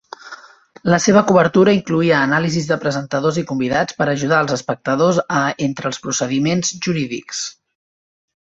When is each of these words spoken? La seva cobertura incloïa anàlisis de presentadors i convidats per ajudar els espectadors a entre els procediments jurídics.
La 0.91 0.97
seva 1.03 1.21
cobertura 1.31 1.75
incloïa 1.79 2.15
anàlisis 2.29 2.69
de 2.71 2.79
presentadors 2.85 3.37
i 3.41 3.45
convidats 3.53 3.99
per 4.01 4.09
ajudar 4.15 4.41
els 4.47 4.57
espectadors 4.59 5.23
a 5.43 5.45
entre 5.69 5.89
els 5.91 6.03
procediments 6.07 6.77
jurídics. 6.89 7.45